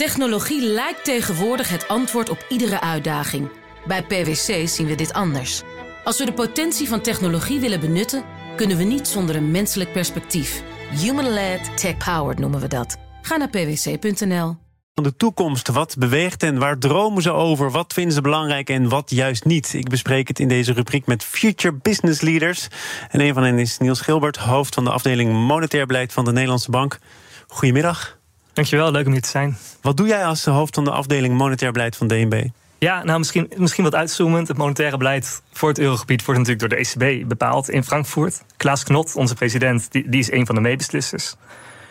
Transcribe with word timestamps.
Technologie 0.00 0.62
lijkt 0.62 1.04
tegenwoordig 1.04 1.68
het 1.68 1.88
antwoord 1.88 2.28
op 2.28 2.44
iedere 2.48 2.80
uitdaging. 2.80 3.50
Bij 3.86 4.02
PwC 4.02 4.68
zien 4.68 4.86
we 4.86 4.94
dit 4.94 5.12
anders. 5.12 5.62
Als 6.04 6.18
we 6.18 6.24
de 6.24 6.32
potentie 6.32 6.88
van 6.88 7.00
technologie 7.00 7.60
willen 7.60 7.80
benutten, 7.80 8.24
kunnen 8.56 8.76
we 8.76 8.84
niet 8.84 9.08
zonder 9.08 9.36
een 9.36 9.50
menselijk 9.50 9.92
perspectief. 9.92 10.62
Human-led, 10.90 11.76
tech-powered 11.76 12.38
noemen 12.38 12.60
we 12.60 12.68
dat. 12.68 12.96
Ga 13.22 13.36
naar 13.36 13.48
pwc.nl. 13.48 14.56
De 14.94 15.16
toekomst, 15.16 15.68
wat 15.68 15.96
beweegt 15.98 16.42
en 16.42 16.58
waar 16.58 16.78
dromen 16.78 17.22
ze 17.22 17.30
over? 17.30 17.70
Wat 17.70 17.92
vinden 17.92 18.14
ze 18.14 18.20
belangrijk 18.20 18.70
en 18.70 18.88
wat 18.88 19.10
juist 19.10 19.44
niet? 19.44 19.74
Ik 19.74 19.88
bespreek 19.88 20.28
het 20.28 20.38
in 20.38 20.48
deze 20.48 20.72
rubriek 20.72 21.06
met 21.06 21.24
Future 21.24 21.74
Business 21.74 22.20
Leaders. 22.20 22.68
En 23.08 23.20
een 23.20 23.34
van 23.34 23.42
hen 23.42 23.58
is 23.58 23.78
Niels 23.78 24.00
Gilbert, 24.00 24.36
hoofd 24.36 24.74
van 24.74 24.84
de 24.84 24.90
afdeling 24.90 25.32
Monetair 25.32 25.86
Beleid 25.86 26.12
van 26.12 26.24
de 26.24 26.32
Nederlandse 26.32 26.70
Bank. 26.70 26.98
Goedemiddag. 27.46 28.19
Dankjewel, 28.52 28.90
leuk 28.90 29.06
om 29.06 29.12
hier 29.12 29.22
te 29.22 29.28
zijn. 29.28 29.56
Wat 29.80 29.96
doe 29.96 30.06
jij 30.06 30.24
als 30.24 30.44
hoofd 30.44 30.74
van 30.74 30.84
de 30.84 30.90
afdeling 30.90 31.34
Monetair 31.34 31.72
Beleid 31.72 31.96
van 31.96 32.08
DNB? 32.08 32.44
Ja, 32.80 33.04
nou 33.04 33.18
misschien, 33.18 33.52
misschien 33.56 33.84
wat 33.84 33.94
uitzoomend. 33.94 34.48
Het 34.48 34.56
monetaire 34.56 34.96
beleid 34.96 35.42
voor 35.52 35.68
het 35.68 35.78
eurogebied 35.78 36.24
wordt 36.24 36.40
natuurlijk 36.40 36.70
door 36.70 36.78
de 36.78 37.10
ECB 37.16 37.28
bepaald 37.28 37.70
in 37.70 37.84
Frankfurt. 37.84 38.42
Klaas 38.56 38.84
Knot, 38.84 39.14
onze 39.16 39.34
president, 39.34 39.92
die, 39.92 40.08
die 40.08 40.20
is 40.20 40.32
een 40.32 40.46
van 40.46 40.54
de 40.54 40.60
meebeslissers. 40.60 41.36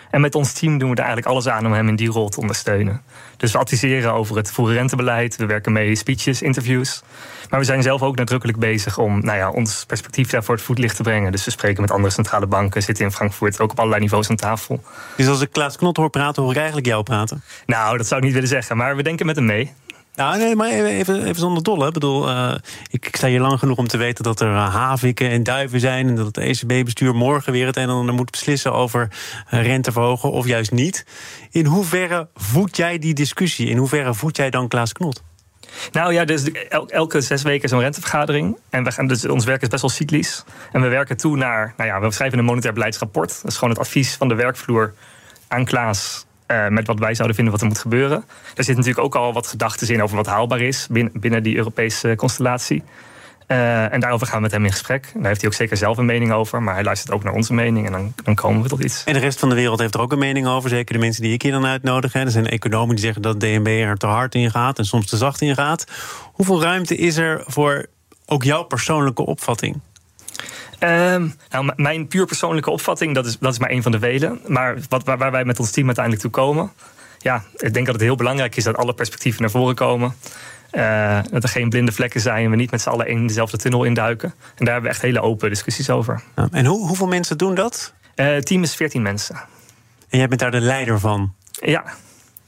En 0.09 0.21
met 0.21 0.35
ons 0.35 0.53
team 0.53 0.77
doen 0.77 0.89
we 0.89 0.95
er 0.95 1.03
eigenlijk 1.03 1.31
alles 1.31 1.47
aan 1.47 1.65
om 1.65 1.71
hem 1.71 1.87
in 1.87 1.95
die 1.95 2.09
rol 2.09 2.29
te 2.29 2.39
ondersteunen. 2.39 3.01
Dus 3.37 3.51
we 3.51 3.57
adviseren 3.57 4.13
over 4.13 4.35
het 4.35 4.51
rentebeleid, 4.55 5.35
we 5.35 5.45
werken 5.45 5.71
mee 5.71 5.95
speeches, 5.95 6.41
interviews. 6.41 7.01
Maar 7.49 7.59
we 7.59 7.65
zijn 7.65 7.81
zelf 7.81 8.01
ook 8.01 8.15
nadrukkelijk 8.15 8.59
bezig 8.59 8.97
om 8.97 9.25
nou 9.25 9.37
ja, 9.37 9.49
ons 9.49 9.85
perspectief 9.85 10.29
daar 10.29 10.43
voor 10.43 10.55
het 10.55 10.63
voetlicht 10.63 10.95
te 10.95 11.03
brengen. 11.03 11.31
Dus 11.31 11.45
we 11.45 11.51
spreken 11.51 11.81
met 11.81 11.91
andere 11.91 12.13
centrale 12.13 12.47
banken, 12.47 12.83
zitten 12.83 13.05
in 13.05 13.11
Frankfurt 13.11 13.59
ook 13.59 13.71
op 13.71 13.77
allerlei 13.77 14.01
niveaus 14.01 14.29
aan 14.29 14.35
tafel. 14.35 14.83
Dus 15.15 15.27
als 15.27 15.41
ik 15.41 15.51
Klaas 15.51 15.77
Knot 15.77 15.97
hoor 15.97 16.09
praten, 16.09 16.41
hoor 16.41 16.51
ik 16.51 16.57
eigenlijk 16.57 16.87
jou 16.87 17.03
praten? 17.03 17.43
Nou, 17.65 17.97
dat 17.97 18.07
zou 18.07 18.19
ik 18.19 18.25
niet 18.25 18.35
willen 18.35 18.49
zeggen, 18.49 18.77
maar 18.77 18.95
we 18.95 19.03
denken 19.03 19.25
met 19.25 19.35
hem 19.35 19.45
mee. 19.45 19.73
Nou, 20.19 20.37
nee, 20.37 20.55
maar 20.55 20.69
even, 20.69 21.23
even 21.23 21.35
zonder 21.35 21.63
dolle. 21.63 21.87
Ik 21.87 21.93
bedoel, 21.93 22.29
uh, 22.29 22.53
ik, 22.89 23.07
sta 23.11 23.27
hier 23.27 23.39
lang 23.39 23.59
genoeg 23.59 23.77
om 23.77 23.87
te 23.87 23.97
weten 23.97 24.23
dat 24.23 24.39
er 24.39 24.51
uh, 24.51 24.75
haviken 24.75 25.29
en 25.29 25.43
duiven 25.43 25.79
zijn. 25.79 26.07
En 26.07 26.15
dat 26.15 26.25
het 26.25 26.37
ECB-bestuur 26.37 27.15
morgen 27.15 27.51
weer 27.51 27.65
het 27.65 27.75
een 27.75 27.83
en 27.83 27.89
ander 27.89 28.15
moet 28.15 28.31
beslissen 28.31 28.73
over 28.73 29.07
uh, 29.53 29.63
rente 29.63 29.91
verhogen 29.91 30.31
of 30.31 30.45
juist 30.45 30.71
niet. 30.71 31.05
In 31.51 31.65
hoeverre 31.65 32.27
voed 32.35 32.77
jij 32.77 32.99
die 32.99 33.13
discussie? 33.13 33.69
In 33.69 33.77
hoeverre 33.77 34.13
voed 34.13 34.37
jij 34.37 34.49
dan 34.49 34.67
Klaas 34.67 34.93
Knot? 34.93 35.23
Nou 35.91 36.13
ja, 36.13 36.25
dus 36.25 36.51
elke 36.87 37.21
zes 37.21 37.41
weken 37.41 37.69
zo'n 37.69 37.79
rentevergadering. 37.79 38.57
En 38.69 38.83
we 38.83 38.91
gaan 38.91 39.07
dus, 39.07 39.27
ons 39.27 39.45
werk 39.45 39.61
is 39.61 39.67
best 39.67 39.81
wel 39.81 39.91
cyclisch. 39.91 40.43
En 40.71 40.81
we 40.81 40.87
werken 40.87 41.17
toe 41.17 41.37
naar, 41.37 41.73
nou 41.77 41.89
ja, 41.89 41.99
we 41.99 42.11
schrijven 42.11 42.39
een 42.39 42.45
monetair 42.45 42.73
beleidsrapport. 42.73 43.39
Dat 43.41 43.51
is 43.51 43.57
gewoon 43.57 43.69
het 43.69 43.79
advies 43.79 44.15
van 44.15 44.27
de 44.27 44.35
werkvloer 44.35 44.93
aan 45.47 45.65
Klaas 45.65 46.25
uh, 46.51 46.67
met 46.67 46.87
wat 46.87 46.99
wij 46.99 47.13
zouden 47.13 47.35
vinden 47.35 47.53
wat 47.53 47.61
er 47.61 47.67
moet 47.69 47.79
gebeuren. 47.79 48.23
Er 48.55 48.63
zit 48.63 48.75
natuurlijk 48.75 49.05
ook 49.05 49.15
al 49.15 49.33
wat 49.33 49.47
gedachten 49.47 49.87
in 49.87 50.03
over 50.03 50.15
wat 50.15 50.25
haalbaar 50.25 50.61
is 50.61 50.87
binnen, 50.91 51.19
binnen 51.19 51.43
die 51.43 51.55
Europese 51.55 52.13
constellatie. 52.15 52.83
Uh, 53.47 53.93
en 53.93 53.99
daarover 53.99 54.27
gaan 54.27 54.35
we 54.35 54.41
met 54.41 54.51
hem 54.51 54.65
in 54.65 54.71
gesprek. 54.71 55.11
Daar 55.13 55.25
heeft 55.25 55.41
hij 55.41 55.49
ook 55.49 55.55
zeker 55.55 55.77
zelf 55.77 55.97
een 55.97 56.05
mening 56.05 56.31
over. 56.31 56.63
Maar 56.63 56.73
hij 56.73 56.83
luistert 56.83 57.11
ook 57.11 57.23
naar 57.23 57.33
onze 57.33 57.53
mening 57.53 57.85
en 57.85 57.91
dan, 57.91 58.13
dan 58.23 58.35
komen 58.35 58.61
we 58.61 58.69
tot 58.69 58.83
iets. 58.83 59.03
En 59.03 59.13
de 59.13 59.19
rest 59.19 59.39
van 59.39 59.49
de 59.49 59.55
wereld 59.55 59.79
heeft 59.79 59.93
er 59.93 60.01
ook 60.01 60.11
een 60.11 60.19
mening 60.19 60.47
over. 60.47 60.69
Zeker 60.69 60.93
de 60.93 60.99
mensen 60.99 61.23
die 61.23 61.33
ik 61.33 61.41
hier 61.41 61.51
dan 61.51 61.65
uitnodig. 61.65 62.13
Er 62.13 62.31
zijn 62.31 62.47
economen 62.47 62.95
die 62.95 63.03
zeggen 63.03 63.21
dat 63.21 63.39
DNB 63.39 63.67
er 63.67 63.97
te 63.97 64.07
hard 64.07 64.35
in 64.35 64.51
gaat 64.51 64.77
en 64.77 64.85
soms 64.85 65.05
te 65.05 65.17
zacht 65.17 65.41
in 65.41 65.55
gaat. 65.55 65.85
Hoeveel 66.33 66.61
ruimte 66.61 66.95
is 66.95 67.17
er 67.17 67.43
voor 67.45 67.85
ook 68.25 68.43
jouw 68.43 68.63
persoonlijke 68.63 69.25
opvatting? 69.25 69.79
Um, 70.83 71.35
nou, 71.49 71.71
mijn 71.75 72.07
puur 72.07 72.25
persoonlijke 72.25 72.69
opvatting, 72.69 73.15
dat 73.15 73.25
is, 73.25 73.37
dat 73.39 73.53
is 73.53 73.59
maar 73.59 73.69
één 73.69 73.83
van 73.83 73.91
de 73.91 73.99
velen. 73.99 74.39
Maar 74.47 74.77
wat, 74.89 75.03
waar, 75.03 75.17
waar 75.17 75.31
wij 75.31 75.45
met 75.45 75.59
ons 75.59 75.71
team 75.71 75.85
uiteindelijk 75.85 76.23
toe 76.25 76.33
komen. 76.33 76.71
Ja, 77.17 77.43
ik 77.55 77.73
denk 77.73 77.85
dat 77.85 77.95
het 77.95 78.03
heel 78.03 78.15
belangrijk 78.15 78.55
is 78.55 78.63
dat 78.63 78.77
alle 78.77 78.93
perspectieven 78.93 79.41
naar 79.41 79.51
voren 79.51 79.75
komen. 79.75 80.15
Uh, 80.71 81.19
dat 81.31 81.43
er 81.43 81.49
geen 81.49 81.69
blinde 81.69 81.91
vlekken 81.91 82.21
zijn 82.21 82.43
en 82.43 82.49
we 82.49 82.55
niet 82.55 82.71
met 82.71 82.81
z'n 82.81 82.89
allen 82.89 83.07
in 83.07 83.27
dezelfde 83.27 83.57
tunnel 83.57 83.83
induiken. 83.83 84.29
En 84.29 84.65
daar 84.65 84.73
hebben 84.73 84.83
we 84.83 84.95
echt 84.95 85.01
hele 85.01 85.21
open 85.21 85.49
discussies 85.49 85.89
over. 85.89 86.23
Ja, 86.35 86.47
en 86.51 86.65
hoe, 86.65 86.87
hoeveel 86.87 87.07
mensen 87.07 87.37
doen 87.37 87.55
dat? 87.55 87.93
Uh, 88.15 88.25
het 88.25 88.45
team 88.45 88.63
is 88.63 88.75
14 88.75 89.01
mensen. 89.01 89.35
En 90.09 90.17
jij 90.17 90.27
bent 90.27 90.39
daar 90.39 90.51
de 90.51 90.59
leider 90.59 90.99
van? 90.99 91.33
Ja. 91.51 91.83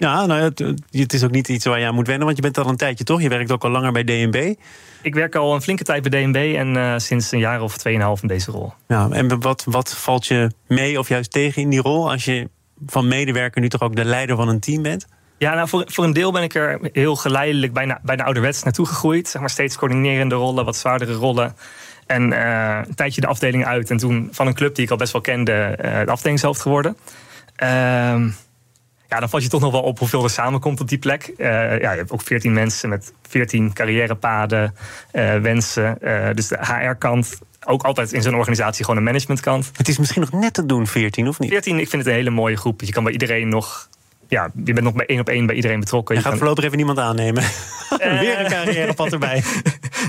Ja, 0.01 0.25
nou, 0.25 0.41
het, 0.41 0.59
het 0.91 1.13
is 1.13 1.23
ook 1.23 1.31
niet 1.31 1.47
iets 1.47 1.65
waar 1.65 1.79
je 1.79 1.85
aan 1.85 1.95
moet 1.95 2.07
wennen, 2.07 2.25
want 2.25 2.37
je 2.37 2.43
bent 2.43 2.57
al 2.57 2.69
een 2.69 2.77
tijdje 2.77 3.03
toch? 3.03 3.21
Je 3.21 3.29
werkt 3.29 3.51
ook 3.51 3.63
al 3.63 3.69
langer 3.69 3.91
bij 3.91 4.03
DNB. 4.03 4.53
Ik 5.01 5.13
werk 5.13 5.35
al 5.35 5.53
een 5.53 5.61
flinke 5.61 5.83
tijd 5.83 6.09
bij 6.09 6.21
DNB 6.21 6.55
en 6.57 6.75
uh, 6.75 6.93
sinds 6.97 7.31
een 7.31 7.39
jaar 7.39 7.61
of 7.61 7.77
tweeënhalf 7.77 8.21
in 8.21 8.27
deze 8.27 8.51
rol. 8.51 8.73
Ja, 8.87 9.09
en 9.11 9.39
wat, 9.39 9.63
wat 9.65 9.93
valt 9.97 10.27
je 10.27 10.51
mee 10.67 10.99
of 10.99 11.07
juist 11.07 11.31
tegen 11.31 11.61
in 11.61 11.69
die 11.69 11.81
rol 11.81 12.11
als 12.11 12.25
je 12.25 12.49
van 12.85 13.07
medewerker 13.07 13.61
nu 13.61 13.69
toch 13.69 13.81
ook 13.81 13.95
de 13.95 14.05
leider 14.05 14.35
van 14.35 14.47
een 14.47 14.59
team 14.59 14.81
bent? 14.81 15.07
Ja, 15.37 15.53
nou 15.53 15.67
voor, 15.67 15.83
voor 15.87 16.03
een 16.03 16.13
deel 16.13 16.31
ben 16.31 16.43
ik 16.43 16.55
er 16.55 16.89
heel 16.93 17.15
geleidelijk 17.15 17.73
bijna, 17.73 17.99
bijna 18.03 18.23
ouderwets 18.23 18.63
naartoe 18.63 18.85
gegroeid. 18.85 19.27
Zeg 19.27 19.41
maar 19.41 19.49
steeds 19.49 19.77
coördinerende 19.77 20.35
rollen, 20.35 20.65
wat 20.65 20.75
zwaardere 20.75 21.13
rollen. 21.13 21.55
En 22.05 22.31
uh, 22.31 22.79
een 22.87 22.95
tijdje 22.95 23.21
de 23.21 23.27
afdeling 23.27 23.65
uit. 23.65 23.89
En 23.89 23.97
toen 23.97 24.29
van 24.31 24.47
een 24.47 24.53
club 24.53 24.75
die 24.75 24.83
ik 24.83 24.91
al 24.91 24.97
best 24.97 25.11
wel 25.11 25.21
kende, 25.21 25.77
uh, 25.85 25.99
de 25.99 26.11
afdelingshoofd 26.11 26.61
geworden. 26.61 26.97
Uh, 27.63 28.25
ja, 29.11 29.19
dan 29.19 29.29
valt 29.29 29.43
je 29.43 29.49
toch 29.49 29.61
nog 29.61 29.71
wel 29.71 29.81
op 29.81 29.99
hoeveel 29.99 30.23
er 30.23 30.29
samenkomt 30.29 30.81
op 30.81 30.87
die 30.87 30.97
plek. 30.97 31.31
Uh, 31.37 31.47
ja, 31.79 31.91
je 31.91 31.97
hebt 31.97 32.11
ook 32.11 32.21
14 32.21 32.53
mensen 32.53 32.89
met 32.89 33.13
14 33.27 33.73
carrièrepaden, 33.73 34.75
uh, 35.13 35.35
wensen. 35.35 35.97
Uh, 36.01 36.27
dus 36.33 36.47
de 36.47 36.57
HR-kant. 36.61 37.39
Ook 37.65 37.83
altijd 37.83 38.13
in 38.13 38.21
zo'n 38.21 38.35
organisatie 38.35 38.83
gewoon 38.83 38.99
een 38.99 39.05
managementkant. 39.05 39.71
Het 39.75 39.87
is 39.87 39.97
misschien 39.97 40.21
nog 40.21 40.31
net 40.31 40.53
te 40.53 40.65
doen, 40.65 40.87
14 40.87 41.27
of 41.27 41.39
niet? 41.39 41.49
14, 41.49 41.79
ik 41.79 41.89
vind 41.89 42.01
het 42.01 42.11
een 42.11 42.17
hele 42.17 42.29
mooie 42.29 42.57
groep. 42.57 42.81
Je 42.81 42.91
kan 42.91 43.03
bij 43.03 43.13
iedereen 43.13 43.49
nog 43.49 43.89
ja, 44.27 44.51
je 44.65 44.73
bent 44.73 44.85
nog 44.85 44.93
bij 44.93 45.05
één 45.05 45.19
op 45.19 45.29
één 45.29 45.45
bij 45.45 45.55
iedereen 45.55 45.79
betrokken. 45.79 46.15
Je, 46.15 46.21
je 46.21 46.27
gaat 46.27 46.37
kan... 46.37 46.41
voorlopig 46.41 46.65
even 46.65 46.77
niemand 46.77 46.99
aannemen. 46.99 47.43
Uh, 47.43 48.19
Weer 48.21 48.39
een 48.39 48.49
carrièrepad 48.49 49.11
erbij. 49.11 49.43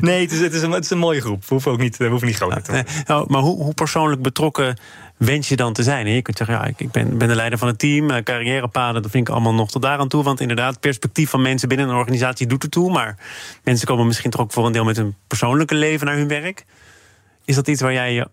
nee, 0.08 0.20
het 0.20 0.32
is, 0.32 0.40
het, 0.40 0.54
is 0.54 0.62
een, 0.62 0.70
het 0.70 0.84
is 0.84 0.90
een 0.90 0.98
mooie 0.98 1.20
groep. 1.20 1.40
We 1.40 1.46
hoeven 1.48 1.72
ook 1.72 1.78
niet, 1.78 1.96
we 1.96 2.06
hoeven 2.06 2.26
niet 2.26 2.36
groter 2.36 2.62
te 2.62 2.72
worden. 2.72 2.92
Nou, 3.06 3.24
maar 3.28 3.40
hoe, 3.40 3.62
hoe 3.62 3.74
persoonlijk 3.74 4.22
betrokken 4.22 4.76
wens 5.16 5.48
je 5.48 5.56
dan 5.56 5.72
te 5.72 5.82
zijn? 5.82 6.06
Je 6.06 6.22
kunt 6.22 6.36
zeggen, 6.36 6.56
ja, 6.56 6.70
ik 6.76 6.90
ben, 6.90 7.18
ben 7.18 7.28
de 7.28 7.34
leider 7.34 7.58
van 7.58 7.68
het 7.68 7.78
team. 7.78 8.22
Carrièrepaden, 8.22 9.02
dat 9.02 9.10
vind 9.10 9.28
ik 9.28 9.34
allemaal 9.34 9.54
nog 9.54 9.70
tot 9.70 9.82
daaraan 9.82 10.08
toe. 10.08 10.22
Want 10.22 10.40
inderdaad, 10.40 10.80
perspectief 10.80 11.30
van 11.30 11.42
mensen 11.42 11.68
binnen 11.68 11.88
een 11.88 11.94
organisatie 11.94 12.46
doet 12.46 12.62
ertoe. 12.62 12.92
Maar 12.92 13.16
mensen 13.64 13.86
komen 13.86 14.06
misschien 14.06 14.30
toch 14.30 14.40
ook 14.40 14.52
voor 14.52 14.66
een 14.66 14.72
deel 14.72 14.84
met 14.84 14.96
hun 14.96 15.14
persoonlijke 15.26 15.74
leven 15.74 16.06
naar 16.06 16.16
hun 16.16 16.28
werk. 16.28 16.64
Is 17.44 17.54
dat 17.54 17.68
iets 17.68 17.80
waar 17.80 17.92
jij 17.92 18.12
je 18.12 18.28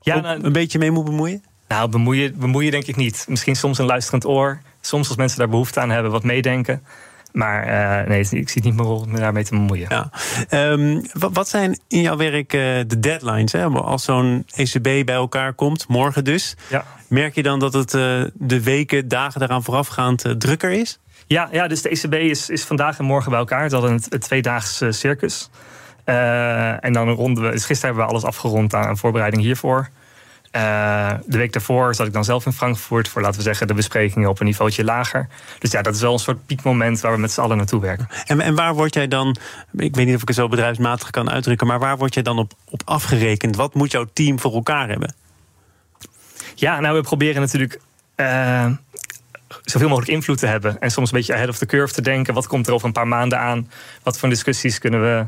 ja, 0.00 0.20
nou, 0.20 0.44
een 0.44 0.52
beetje 0.52 0.78
mee 0.78 0.90
moet 0.90 1.04
bemoeien? 1.04 1.44
Nou, 1.68 1.88
bemoeien, 1.88 2.38
bemoeien 2.38 2.70
denk 2.70 2.86
ik 2.86 2.96
niet. 2.96 3.24
Misschien 3.28 3.56
soms 3.56 3.78
een 3.78 3.86
luisterend 3.86 4.26
oor. 4.26 4.60
Soms 4.80 5.08
als 5.08 5.16
mensen 5.16 5.38
daar 5.38 5.48
behoefte 5.48 5.80
aan 5.80 5.90
hebben, 5.90 6.10
wat 6.12 6.24
meedenken. 6.24 6.82
Maar 7.32 7.66
uh, 7.66 8.08
nee, 8.08 8.26
ik 8.30 8.48
zie 8.48 8.62
niet 8.62 8.74
meer 8.74 8.84
rol 8.84 9.00
om 9.00 9.16
daarmee 9.16 9.44
te 9.44 9.50
bemoeien. 9.50 9.86
Ja. 9.88 10.10
Um, 10.72 11.02
wat 11.12 11.48
zijn 11.48 11.78
in 11.88 12.00
jouw 12.00 12.16
werk 12.16 12.52
uh, 12.52 12.60
de 12.86 13.00
deadlines? 13.00 13.52
Hè? 13.52 13.64
Als 13.64 14.04
zo'n 14.04 14.46
ECB 14.54 14.82
bij 14.82 15.14
elkaar 15.14 15.52
komt, 15.52 15.88
morgen 15.88 16.24
dus. 16.24 16.56
Ja. 16.68 16.84
Merk 17.08 17.34
je 17.34 17.42
dan 17.42 17.58
dat 17.58 17.72
het 17.72 17.94
uh, 17.94 18.24
de 18.34 18.62
weken, 18.62 19.08
dagen 19.08 19.40
daaraan 19.40 19.62
voorafgaand 19.62 20.34
drukker 20.38 20.70
is? 20.70 20.98
Ja, 21.26 21.48
ja, 21.52 21.68
dus 21.68 21.82
de 21.82 21.88
ECB 21.88 22.14
is, 22.14 22.48
is 22.48 22.64
vandaag 22.64 22.98
en 22.98 23.04
morgen 23.04 23.30
bij 23.30 23.38
elkaar. 23.38 23.62
Het 23.62 23.72
hadden 23.72 23.92
een, 23.92 24.02
een 24.08 24.20
tweedaags 24.20 24.82
circus. 24.88 25.50
en 26.04 26.92
dan 26.92 27.08
ronden 27.08 27.44
we. 27.44 27.50
Dus 27.50 27.64
gisteren 27.64 27.94
hebben 27.94 28.04
we 28.04 28.10
alles 28.10 28.24
afgerond 28.24 28.74
aan 28.74 28.98
voorbereiding 28.98 29.42
hiervoor. 29.42 29.88
Uh, 30.56 31.10
de 31.26 31.38
week 31.38 31.52
daarvoor 31.52 31.94
zat 31.94 32.06
ik 32.06 32.12
dan 32.12 32.24
zelf 32.24 32.46
in 32.46 32.52
Frankfurt 32.52 33.08
voor, 33.08 33.22
laten 33.22 33.36
we 33.36 33.42
zeggen, 33.42 33.66
de 33.66 33.74
besprekingen 33.74 34.28
op 34.28 34.40
een 34.40 34.46
niveautje 34.46 34.84
lager. 34.84 35.28
Dus 35.58 35.70
ja, 35.70 35.82
dat 35.82 35.94
is 35.94 36.00
wel 36.00 36.12
een 36.12 36.18
soort 36.18 36.46
piekmoment 36.46 37.00
waar 37.00 37.12
we 37.12 37.18
met 37.18 37.32
z'n 37.32 37.40
allen 37.40 37.56
naartoe 37.56 37.80
werken. 37.80 38.08
En, 38.26 38.40
en 38.40 38.54
waar 38.54 38.74
word 38.74 38.94
jij 38.94 39.08
dan, 39.08 39.36
ik 39.76 39.94
weet 39.94 40.06
niet 40.06 40.14
of 40.14 40.22
ik 40.22 40.28
het 40.28 40.36
zo 40.36 40.48
bedrijfsmatig 40.48 41.10
kan 41.10 41.30
uitdrukken, 41.30 41.66
maar 41.66 41.78
waar 41.78 41.96
word 41.96 42.14
jij 42.14 42.22
dan 42.22 42.38
op, 42.38 42.52
op 42.68 42.82
afgerekend? 42.84 43.56
Wat 43.56 43.74
moet 43.74 43.90
jouw 43.90 44.06
team 44.12 44.40
voor 44.40 44.52
elkaar 44.52 44.88
hebben? 44.88 45.14
Ja, 46.54 46.80
nou, 46.80 46.96
we 46.96 47.02
proberen 47.02 47.40
natuurlijk. 47.40 47.80
Uh, 48.16 48.66
zoveel 49.64 49.88
mogelijk 49.88 50.12
invloed 50.12 50.38
te 50.38 50.46
hebben. 50.46 50.80
En 50.80 50.90
soms 50.90 51.12
een 51.12 51.16
beetje 51.18 51.34
ahead 51.34 51.48
of 51.48 51.58
the 51.58 51.66
curve 51.66 51.94
te 51.94 52.02
denken. 52.02 52.34
Wat 52.34 52.46
komt 52.46 52.66
er 52.66 52.72
over 52.72 52.86
een 52.86 52.92
paar 52.92 53.08
maanden 53.08 53.38
aan? 53.38 53.70
Wat 54.02 54.18
voor 54.18 54.28
discussies 54.28 54.78
kunnen 54.78 55.00
we, 55.00 55.26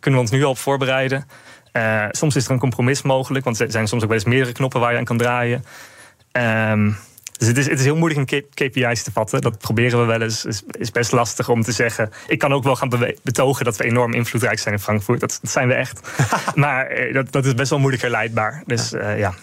kunnen 0.00 0.20
we 0.20 0.26
ons 0.26 0.34
nu 0.36 0.44
al 0.44 0.50
op 0.50 0.58
voorbereiden? 0.58 1.26
Uh, 1.72 2.06
soms 2.10 2.36
is 2.36 2.44
er 2.44 2.50
een 2.50 2.58
compromis 2.58 3.02
mogelijk, 3.02 3.44
want 3.44 3.60
er 3.60 3.70
zijn 3.70 3.88
soms 3.88 4.02
ook 4.02 4.08
wel 4.08 4.18
eens 4.18 4.26
meerdere 4.26 4.52
knoppen 4.52 4.80
waar 4.80 4.92
je 4.92 4.98
aan 4.98 5.04
kan 5.04 5.18
draaien. 5.18 5.64
Um, 6.32 6.96
dus 7.40 7.48
het 7.48 7.58
is, 7.58 7.68
het 7.68 7.78
is 7.78 7.84
heel 7.84 7.96
moeilijk 7.96 8.32
een 8.32 8.44
KPI's 8.54 9.02
te 9.02 9.12
vatten. 9.12 9.40
Dat 9.40 9.58
proberen 9.58 10.00
we 10.00 10.04
wel 10.04 10.20
eens. 10.20 10.42
Het 10.42 10.52
is, 10.52 10.62
is 10.78 10.90
best 10.90 11.12
lastig 11.12 11.48
om 11.48 11.62
te 11.62 11.72
zeggen. 11.72 12.10
Ik 12.26 12.38
kan 12.38 12.52
ook 12.52 12.64
wel 12.64 12.76
gaan 12.76 12.88
betogen 13.22 13.64
dat 13.64 13.76
we 13.76 13.84
enorm 13.84 14.12
invloedrijk 14.12 14.58
zijn 14.58 14.74
in 14.74 14.80
Frankfurt. 14.80 15.20
Dat, 15.20 15.38
dat 15.42 15.50
zijn 15.50 15.68
we 15.68 15.74
echt. 15.74 16.00
maar 16.54 16.98
uh, 16.98 17.14
dat, 17.14 17.32
dat 17.32 17.46
is 17.46 17.54
best 17.54 17.70
wel 17.70 17.78
moeilijk 17.78 18.02
herleidbaar. 18.02 18.62
Dus 18.66 18.92
uh, 18.92 19.18
ja. 19.18 19.34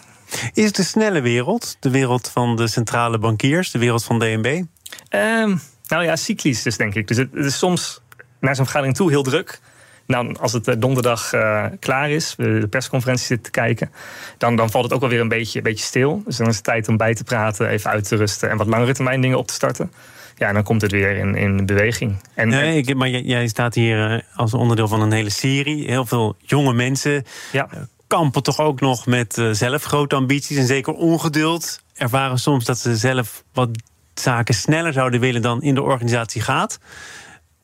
Is 0.54 0.66
het 0.66 0.76
de 0.76 0.84
snelle 0.84 1.22
wereld? 1.22 1.78
De 1.80 1.90
wereld 1.90 2.30
van 2.30 2.56
de 2.56 2.68
centrale 2.68 3.18
bankiers? 3.18 3.72
De 3.72 3.80
wereld 3.80 4.04
van 4.04 4.20
DNB? 4.20 4.64
Um, 5.10 5.62
nou 5.88 6.04
ja, 6.04 6.16
cyclisch 6.16 6.64
dus 6.64 6.78
denk 6.78 6.96
ik. 6.96 7.08
Dus 7.08 7.18
het, 7.18 7.30
het 7.34 7.46
is 7.46 7.58
soms 7.58 8.02
naar 8.40 8.56
zo'n 8.56 8.66
vergadering 8.66 8.96
toe 8.96 9.10
heel 9.10 9.24
druk. 9.24 9.60
Nou, 10.08 10.36
als 10.40 10.54
het 10.54 10.68
eh, 10.68 10.76
donderdag 10.78 11.34
uh, 11.34 11.66
klaar 11.80 12.10
is, 12.10 12.36
we 12.38 12.60
de 12.60 12.68
persconferentie 12.68 13.26
zitten 13.26 13.52
te 13.52 13.60
kijken, 13.60 13.92
dan, 14.38 14.56
dan 14.56 14.70
valt 14.70 14.84
het 14.84 14.94
ook 14.94 15.00
wel 15.00 15.10
weer 15.10 15.20
een 15.20 15.28
beetje, 15.28 15.58
een 15.58 15.64
beetje 15.64 15.86
stil. 15.86 16.22
Dus 16.26 16.38
dan 16.38 16.48
is 16.48 16.56
het 16.56 16.64
tijd 16.64 16.88
om 16.88 16.98
bij 16.98 17.14
te 17.14 17.24
praten, 17.24 17.70
even 17.70 17.90
uit 17.90 18.08
te 18.08 18.16
rusten 18.16 18.50
en 18.50 18.58
wat 18.58 18.68
langere 18.68 18.94
termijn 18.94 19.22
dingen 19.22 19.38
op 19.38 19.48
te 19.48 19.54
starten. 19.54 19.92
ja, 20.36 20.54
dan 20.54 20.64
komt 20.64 20.82
het 20.82 20.92
weer 20.92 21.18
in, 21.18 21.36
in 21.36 21.66
beweging. 21.66 22.16
En, 22.34 22.48
nee, 22.48 22.78
ik, 22.78 22.96
maar 22.96 23.10
jij, 23.10 23.48
staat 23.48 23.76
hier 23.76 24.12
eh, 24.12 24.22
als 24.36 24.54
onderdeel 24.54 24.88
van 24.88 25.02
een 25.02 25.12
hele 25.12 25.30
serie. 25.30 25.88
Heel 25.88 26.06
veel 26.06 26.36
jonge 26.40 26.74
mensen 26.74 27.26
ja. 27.52 27.68
Eh, 27.72 27.80
kampen 28.08 28.44
toch 28.44 28.60
ook 28.60 28.82
nog 28.82 29.06
met 29.06 29.48
zelf 29.52 29.84
grote 29.84 30.16
ambities 30.16 30.58
en 30.58 30.66
zeker 30.66 30.94
ongeduld. 30.94 31.82
Ervaren 31.94 32.38
soms 32.38 32.66
dat 32.66 32.80
ze 32.80 32.96
zelf 32.96 33.44
wat 33.54 33.70
zaken 34.14 34.54
sneller 34.54 34.94
zouden 34.94 35.20
willen 35.20 35.42
dan 35.42 35.62
in 35.62 35.76
de 35.76 35.82
organisatie 35.82 36.42
gaat. 36.42 36.80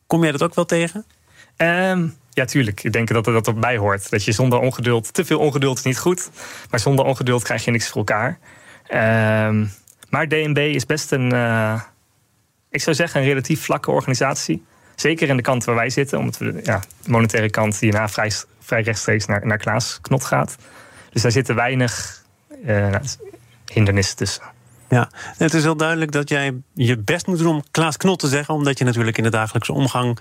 Kom 0.06 0.22
jij 0.22 0.32
dat 0.32 0.42
ook 0.42 0.54
wel 0.54 0.64
tegen? 0.64 1.04
Um, 1.56 2.14
ja, 2.34 2.44
tuurlijk. 2.44 2.82
Ik 2.82 2.92
denk 2.92 3.08
dat 3.08 3.24
dat 3.24 3.46
erbij 3.46 3.76
hoort. 3.76 4.10
Dat 4.10 4.24
je 4.24 4.32
zonder 4.32 4.58
ongeduld, 4.58 5.14
te 5.14 5.24
veel 5.24 5.38
ongeduld 5.38 5.78
is 5.78 5.84
niet 5.84 5.98
goed. 5.98 6.30
Maar 6.70 6.80
zonder 6.80 7.04
ongeduld 7.04 7.42
krijg 7.42 7.64
je 7.64 7.70
niks 7.70 7.88
voor 7.88 7.96
elkaar. 7.96 8.38
Um, 9.48 9.70
maar 10.08 10.28
DNB 10.28 10.58
is 10.58 10.86
best 10.86 11.12
een, 11.12 11.34
uh, 11.34 11.80
ik 12.70 12.82
zou 12.82 12.96
zeggen, 12.96 13.20
een 13.20 13.26
relatief 13.26 13.64
vlakke 13.64 13.90
organisatie. 13.90 14.64
Zeker 14.94 15.28
in 15.28 15.36
de 15.36 15.42
kant 15.42 15.64
waar 15.64 15.74
wij 15.74 15.90
zitten, 15.90 16.18
omdat 16.18 16.38
we 16.38 16.60
ja, 16.62 16.80
de 17.02 17.10
monetaire 17.10 17.50
kant 17.50 17.78
hierna 17.78 18.08
vrij, 18.08 18.32
vrij 18.60 18.82
rechtstreeks 18.82 19.26
naar, 19.26 19.46
naar 19.46 19.58
Klaas 19.58 19.98
Knot 20.00 20.24
gaat. 20.24 20.56
Dus 21.10 21.22
daar 21.22 21.32
zitten 21.32 21.54
weinig 21.54 22.22
uh, 22.66 22.94
hindernissen 23.72 24.16
tussen. 24.16 24.42
Ja, 24.88 25.10
het 25.36 25.54
is 25.54 25.62
heel 25.62 25.76
duidelijk 25.76 26.12
dat 26.12 26.28
jij 26.28 26.54
je 26.74 26.98
best 26.98 27.26
moet 27.26 27.38
doen 27.38 27.54
om 27.54 27.64
Klaas 27.70 27.96
Knot 27.96 28.18
te 28.18 28.28
zeggen, 28.28 28.54
omdat 28.54 28.78
je 28.78 28.84
natuurlijk 28.84 29.16
in 29.16 29.24
de 29.24 29.30
dagelijkse 29.30 29.72
omgang 29.72 30.18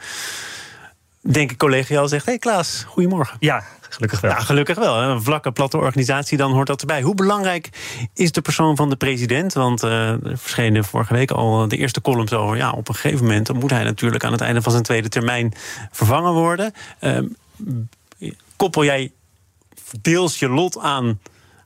denk 1.32 1.52
ik 1.52 1.58
collegiaal 1.58 2.08
zegt: 2.08 2.26
Hey 2.26 2.38
Klaas, 2.38 2.84
goedemorgen. 2.88 3.38
Ja, 3.40 3.64
gelukkig 3.90 4.22
wel. 4.22 4.32
Ja, 4.32 4.40
gelukkig 4.40 4.78
wel. 4.78 5.02
Een 5.02 5.24
vlakke, 5.24 5.52
platte 5.52 5.78
organisatie, 5.78 6.38
dan 6.38 6.52
hoort 6.52 6.68
dat 6.68 6.82
erbij. 6.82 7.02
Hoe 7.02 7.16
belangrijk 7.16 7.70
is 8.14 8.32
de 8.32 8.42
persoon 8.42 8.76
van 8.76 8.90
de 8.90 8.96
president? 8.96 9.54
Want 9.54 9.84
uh, 9.84 10.10
er 10.10 10.38
verschenen 10.38 10.84
vorige 10.84 11.14
week 11.14 11.32
al 11.32 11.68
de 11.68 11.78
eerste 11.78 12.02
columns 12.02 12.34
over. 12.34 12.58
Ja, 12.58 12.72
op 12.72 12.88
een 12.88 12.96
gegeven 12.96 13.26
moment 13.26 13.54
moet 13.54 13.70
hij 13.70 13.84
natuurlijk 13.84 14.24
aan 14.24 14.32
het 14.32 14.42
einde 14.42 14.62
van 14.62 14.72
zijn 14.72 14.84
tweede 14.84 15.10
termijn 15.10 15.54
vervangen 15.92 16.34
worden. 16.34 16.74
Uh, 17.02 17.20
koppel 18.56 18.84
jij 18.84 19.12
deels 20.02 20.40
je 20.40 20.50
lot 20.50 20.80
aan, 20.80 21.20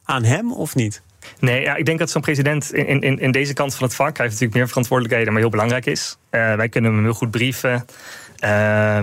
aan 0.03 0.23
hem 0.23 0.53
of 0.53 0.75
niet? 0.75 1.01
Nee, 1.39 1.61
ja, 1.61 1.75
ik 1.75 1.85
denk 1.85 1.99
dat 1.99 2.09
zo'n 2.09 2.21
president 2.21 2.73
in, 2.73 3.01
in, 3.01 3.19
in 3.19 3.31
deze 3.31 3.53
kant 3.53 3.75
van 3.75 3.87
het 3.87 3.95
vak... 3.95 4.17
hij 4.17 4.25
heeft 4.25 4.29
natuurlijk 4.29 4.53
meer 4.53 4.67
verantwoordelijkheden, 4.67 5.33
maar 5.33 5.41
heel 5.41 5.51
belangrijk 5.51 5.85
is. 5.85 6.17
Uh, 6.31 6.55
wij 6.55 6.69
kunnen 6.69 6.93
hem 6.93 7.03
heel 7.03 7.13
goed 7.13 7.31
brieven. 7.31 7.85
Uh, 8.43 8.99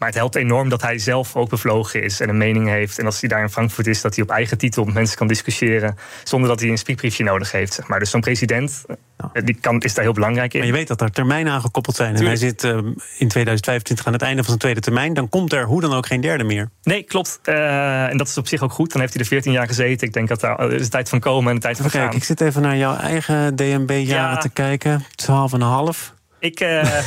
maar 0.00 0.08
het 0.08 0.18
helpt 0.18 0.34
enorm 0.34 0.68
dat 0.68 0.82
hij 0.82 0.98
zelf 0.98 1.36
ook 1.36 1.48
bevlogen 1.48 2.02
is 2.02 2.20
en 2.20 2.28
een 2.28 2.38
mening 2.38 2.68
heeft. 2.68 2.98
En 2.98 3.06
als 3.06 3.20
hij 3.20 3.28
daar 3.28 3.42
in 3.42 3.50
Frankfurt 3.50 3.86
is, 3.86 4.00
dat 4.00 4.14
hij 4.14 4.24
op 4.24 4.30
eigen 4.30 4.58
titel 4.58 4.84
met 4.84 4.94
mensen 4.94 5.16
kan 5.16 5.26
discussiëren. 5.26 5.96
zonder 6.24 6.48
dat 6.48 6.60
hij 6.60 6.68
een 6.68 6.78
speakbriefje 6.78 7.24
nodig 7.24 7.52
heeft. 7.52 7.72
Zeg 7.72 7.88
maar. 7.88 7.98
Dus 7.98 8.10
zo'n 8.10 8.20
president 8.20 8.84
eh, 9.32 9.44
die 9.44 9.56
kan, 9.60 9.80
is 9.80 9.94
daar 9.94 10.04
heel 10.04 10.12
belangrijk 10.12 10.52
in. 10.52 10.58
Maar 10.58 10.68
je 10.68 10.74
weet 10.74 10.88
dat 10.88 11.00
er 11.00 11.10
termijnen 11.10 11.52
aan 11.52 11.60
gekoppeld 11.60 11.96
zijn. 11.96 12.16
En 12.16 12.24
hij 12.24 12.36
zit 12.36 12.64
uh, 12.64 12.70
in 13.18 13.28
2025 13.28 14.06
aan 14.06 14.12
het 14.12 14.22
einde 14.22 14.36
van 14.36 14.46
zijn 14.46 14.58
tweede 14.58 14.80
termijn. 14.80 15.14
Dan 15.14 15.28
komt 15.28 15.52
er 15.52 15.64
hoe 15.64 15.80
dan 15.80 15.92
ook 15.92 16.06
geen 16.06 16.20
derde 16.20 16.44
meer. 16.44 16.70
Nee, 16.82 17.02
klopt. 17.02 17.40
Uh, 17.44 18.10
en 18.10 18.16
dat 18.16 18.28
is 18.28 18.38
op 18.38 18.48
zich 18.48 18.62
ook 18.62 18.72
goed. 18.72 18.92
Dan 18.92 19.00
heeft 19.00 19.12
hij 19.12 19.22
er 19.22 19.28
14 19.28 19.52
jaar 19.52 19.66
gezeten. 19.66 20.06
Ik 20.06 20.12
denk 20.12 20.28
dat 20.28 20.40
daar 20.40 20.72
is 20.72 20.82
de 20.82 20.88
tijd 20.88 21.08
van 21.08 21.20
komen 21.20 21.48
en 21.48 21.54
de 21.54 21.62
tijd 21.62 21.76
van 21.76 21.90
gaan. 21.90 22.02
Kijk, 22.02 22.14
ik 22.14 22.24
zit 22.24 22.40
even 22.40 22.62
naar 22.62 22.76
jouw 22.76 22.96
eigen 22.96 23.56
DNB-jaren 23.56 24.40
te 24.40 24.48
kijken. 24.48 25.02
12,5. 25.02 26.19
Ik. 26.40 26.60
Uh, 26.60 26.98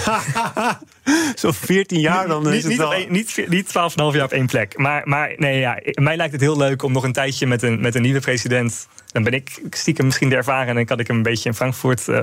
Zo'n 1.35 1.53
14 1.53 1.99
jaar 1.99 2.27
dan. 2.27 2.49
Niet, 2.49 2.67
niet, 2.67 2.79
een, 2.79 3.05
niet, 3.09 3.45
niet 3.47 3.67
12,5 3.67 3.73
jaar 3.95 4.23
op 4.23 4.31
één 4.31 4.45
plek. 4.45 4.77
Maar, 4.77 5.01
maar 5.05 5.33
nee, 5.37 5.59
ja, 5.59 5.79
mij 5.93 6.15
lijkt 6.15 6.31
het 6.31 6.41
heel 6.41 6.57
leuk 6.57 6.83
om 6.83 6.91
nog 6.91 7.03
een 7.03 7.13
tijdje 7.13 7.47
met 7.47 7.61
een, 7.61 7.81
met 7.81 7.95
een 7.95 8.01
nieuwe 8.01 8.19
president. 8.19 8.87
Dan 9.11 9.23
ben 9.23 9.33
ik 9.33 9.61
stiekem 9.69 10.05
misschien 10.05 10.29
de 10.29 10.35
ervaren 10.35 10.77
en 10.77 10.85
kan 10.85 10.99
ik 10.99 11.07
hem 11.07 11.15
een 11.15 11.23
beetje 11.23 11.49
in 11.49 11.55
Frankfurt 11.55 12.07
uh, 12.07 12.19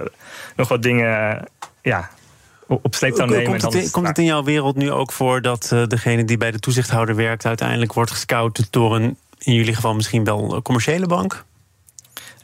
nog 0.57 0.69
wat 0.69 0.83
dingen. 0.83 1.37
Uh, 1.37 1.43
ja, 1.83 2.11
op 2.67 2.95
sleeptouw 2.95 3.27
nemen. 3.27 3.45
Komt, 3.45 3.62
het, 3.62 3.75
in, 3.75 3.91
komt 3.91 4.07
het 4.07 4.19
in 4.19 4.25
jouw 4.25 4.43
wereld 4.43 4.77
nu 4.77 4.91
ook 4.91 5.12
voor 5.12 5.43
dat 5.43 5.71
uh, 5.73 5.87
degene 5.87 6.25
die 6.25 6.37
bij 6.37 6.51
de 6.51 6.59
toezichthouder 6.59 7.17
werkt, 7.17 7.47
uiteindelijk 7.47 7.93
wordt 7.93 8.11
gescout 8.11 8.67
door 8.71 8.97
een, 8.97 9.17
in 9.39 9.55
jullie 9.55 9.75
geval 9.75 9.95
misschien 9.95 10.25
wel 10.25 10.62
commerciële 10.62 11.07
bank? 11.07 11.45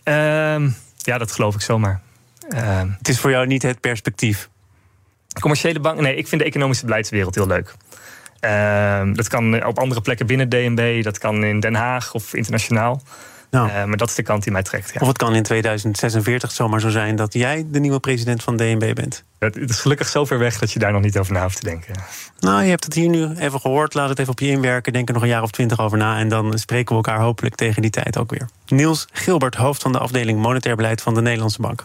Ehm, 0.02 0.68
ja, 0.96 1.18
dat 1.18 1.32
geloof 1.32 1.54
ik 1.54 1.60
zomaar. 1.60 2.00
Ehm, 2.48 2.88
het 2.98 3.08
is 3.08 3.18
voor 3.20 3.30
jou 3.30 3.46
niet 3.46 3.62
het 3.62 3.80
perspectief? 3.80 4.48
Commerciële 5.40 5.80
bank? 5.80 6.00
Nee, 6.00 6.16
ik 6.16 6.28
vind 6.28 6.40
de 6.40 6.46
economische 6.46 6.84
beleidswereld 6.84 7.34
heel 7.34 7.46
leuk. 7.46 7.74
Uh, 8.40 9.00
dat 9.12 9.28
kan 9.28 9.64
op 9.66 9.78
andere 9.78 10.00
plekken 10.00 10.26
binnen 10.26 10.48
DNB, 10.48 11.02
dat 11.02 11.18
kan 11.18 11.44
in 11.44 11.60
Den 11.60 11.74
Haag 11.74 12.14
of 12.14 12.34
internationaal. 12.34 13.02
Nou. 13.50 13.68
Uh, 13.68 13.84
maar 13.84 13.96
dat 13.96 14.08
is 14.08 14.14
de 14.14 14.22
kant 14.22 14.42
die 14.42 14.52
mij 14.52 14.62
trekt. 14.62 14.90
Ja. 14.92 15.00
Of 15.00 15.08
het 15.08 15.18
kan 15.18 15.34
in 15.34 15.42
2046 15.42 16.50
zomaar 16.50 16.80
zo 16.80 16.88
zijn 16.88 17.16
dat 17.16 17.32
jij 17.32 17.66
de 17.70 17.80
nieuwe 17.80 18.00
president 18.00 18.42
van 18.42 18.56
DNB 18.56 18.94
bent. 18.94 19.24
Het 19.38 19.70
is 19.70 19.80
gelukkig 19.80 20.08
zo 20.08 20.24
ver 20.24 20.38
weg 20.38 20.58
dat 20.58 20.72
je 20.72 20.78
daar 20.78 20.92
nog 20.92 21.02
niet 21.02 21.18
over 21.18 21.32
na 21.32 21.42
hoeft 21.42 21.56
te 21.56 21.64
denken. 21.64 21.94
Nou, 22.38 22.62
je 22.62 22.68
hebt 22.68 22.84
het 22.84 22.94
hier 22.94 23.08
nu 23.08 23.34
even 23.38 23.60
gehoord. 23.60 23.94
Laat 23.94 24.08
het 24.08 24.18
even 24.18 24.32
op 24.32 24.40
je 24.40 24.46
inwerken. 24.46 24.92
Denk 24.92 25.08
er 25.08 25.14
nog 25.14 25.22
een 25.22 25.28
jaar 25.28 25.42
of 25.42 25.50
twintig 25.50 25.80
over 25.80 25.98
na. 25.98 26.18
En 26.18 26.28
dan 26.28 26.58
spreken 26.58 26.88
we 26.88 26.94
elkaar 26.94 27.20
hopelijk 27.20 27.54
tegen 27.54 27.82
die 27.82 27.90
tijd 27.90 28.18
ook 28.18 28.30
weer. 28.30 28.48
Niels 28.66 29.08
Gilbert, 29.12 29.54
hoofd 29.54 29.82
van 29.82 29.92
de 29.92 29.98
afdeling 29.98 30.38
Monetair 30.38 30.76
Beleid 30.76 31.02
van 31.02 31.14
de 31.14 31.22
Nederlandse 31.22 31.60
Bank. 31.60 31.84